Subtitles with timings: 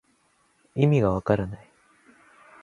[0.73, 1.69] いみがわからない